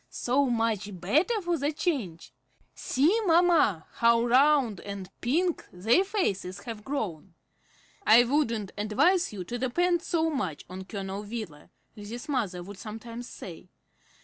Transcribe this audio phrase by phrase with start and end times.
[0.09, 2.33] So much better for the change!
[2.73, 7.35] See, mamma, how round and pink their faces have grown!"
[8.03, 13.29] "I wouldn't advise you to depend so much on Colonel Wheeler," Lizzie's mother would sometimes
[13.29, 13.69] say.